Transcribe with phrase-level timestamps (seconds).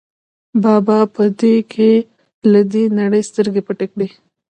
[0.63, 1.23] بابا په
[1.71, 1.91] کې
[2.51, 4.07] له دې نړۍ سترګې پټې کړې.